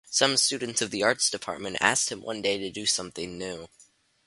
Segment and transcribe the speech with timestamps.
[0.09, 3.69] Some students of the Arts Department asked him one day to do something new.